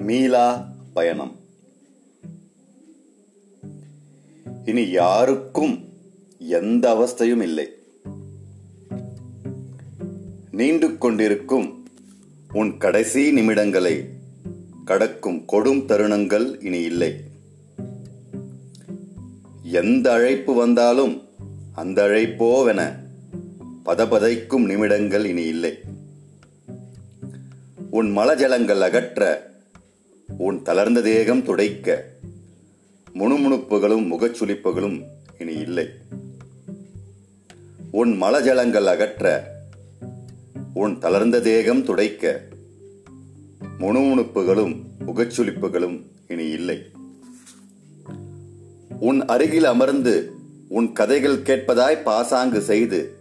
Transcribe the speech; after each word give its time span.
மீளா 0.00 0.72
பயணம். 0.92 1.36
இனி 4.64 4.90
யாருக்கும் 4.90 5.88
எந்த 6.38 6.94
அவஸ்தையும் 6.94 7.42
இல்லை. 7.42 7.68
நீண்டு 10.50 10.98
கொண்டிருக்கும் 10.98 11.84
உன் 12.52 12.76
கடைசி 12.76 13.32
நிமிடங்களை 13.32 14.04
கடக்கும் 14.84 15.44
கொடும் 15.52 15.86
தருணங்கள் 15.86 16.64
இனி 16.64 16.80
இல்லை. 16.82 17.20
எந்த 19.62 20.12
அழைப்பு 20.12 20.54
வந்தாலும் 20.54 21.22
அந்த 21.72 22.06
அழைப்போவென 22.06 22.94
பதபதைக்கும் 23.84 24.66
நிமிடங்கள் 24.66 25.24
இனி 25.24 25.42
இல்லை. 25.42 25.78
உன் 27.90 28.16
மலஜலங்கள் 28.16 28.80
அகற்ற 28.80 29.48
உன் 30.38 30.62
தளர்ந்த 30.62 31.00
தேகம் 31.00 31.42
துடைக்க. 31.42 32.04
முணுமுணுப்புகளும் 33.14 34.10
முகச்சுளிப்புகளும் 34.10 35.02
இனி 35.38 35.52
இல்லை. 35.52 35.88
உன் 37.90 38.22
மலஜலங்கள் 38.22 38.84
அகற்ற. 38.84 39.52
உன் 40.74 40.98
தளர்ந்த 40.98 41.40
தேகம் 41.40 41.84
துடைக்க. 41.84 42.42
முணுமுணுப்புகளும் 43.78 44.80
முகச்சுளிப்புகளும் 45.06 46.02
இனி 46.28 46.48
இல்லை. 46.48 46.78
உன் 49.00 49.24
அருகில் 49.24 49.64
அமர்ந்து 49.64 50.32
உன் 50.68 50.92
கதைகள் 50.92 51.42
கேட்பதாய் 51.42 52.02
பாசாங்கு 52.02 52.60
செய்து. 52.60 53.18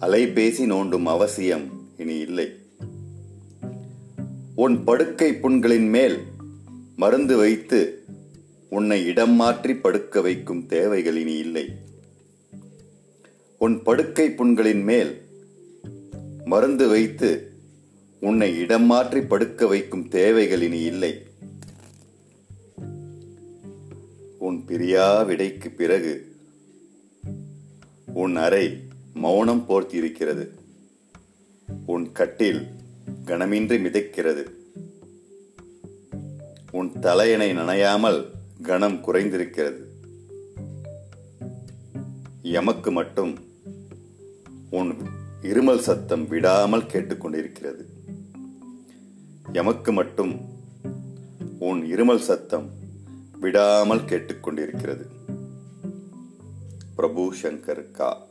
அலைபேசி 0.00 0.66
நோண்டும் 0.66 1.02
அவசியம். 1.02 1.83
உன் 4.56 4.84
படுக்கை 4.84 5.32
புண்களின் 5.34 5.88
மேல் 5.88 6.18
மருந்து 6.96 7.36
வைத்து 7.36 8.04
உன்னை 8.70 9.06
இடம் 9.06 9.32
மாற்றி 9.32 9.74
படுக்க 9.76 10.20
வைக்கும் 10.20 10.66
தேவைகள் 10.66 11.16
இனி 11.16 11.36
இல்லை. 11.36 11.64
உன் 13.58 13.82
படுக்கை 13.82 14.30
புண்களின் 14.30 14.82
மேல் 14.82 15.22
மருந்து 16.44 16.88
வைத்து 16.88 17.52
உன்னை 18.20 18.58
இடம் 18.58 18.84
மாற்றி 18.84 19.20
படுக்க 19.20 19.66
வைக்கும் 19.66 20.08
தேவைகள் 20.08 20.62
இனி 20.62 20.80
இல்லை. 20.80 21.12
உன் 24.38 24.64
பிரியா 24.64 25.22
விடைக்கு 25.22 25.70
பிறகு 25.70 26.14
உன் 28.14 28.36
அறை 28.36 28.80
மௌனம் 29.14 29.64
போர்த்தியிருக்கிறது. 29.68 30.48
உன் 31.86 32.12
கட்டில் 32.12 32.66
கனமின்றி 33.24 33.76
மிதக்கிறது. 33.78 34.42
உன் 36.70 36.98
தலையணை 37.00 37.52
நனையாமல் 37.52 38.24
கனம் 38.62 39.00
குறைந்திருக்கிறது. 39.06 39.82
எமக்கு 42.42 42.90
மட்டும் 42.90 43.38
உன் 44.70 44.96
இருமல் 45.42 45.78
சத்தம் 45.78 46.28
விடாமல் 46.28 46.86
கேட்டுக்கொண்டிருக்கிறது. 46.86 47.84
எமக்கு 49.52 49.92
மட்டும் 49.92 50.40
உன் 51.58 51.82
இருமல் 51.82 52.24
சத்தம் 52.30 52.70
விடாமல் 53.40 54.04
கேட்டுக்கொண்டிருக்கிறது. 54.04 55.06
பிரபு 56.96 57.34
சங்கர் 57.42 57.90
கா. 57.90 58.26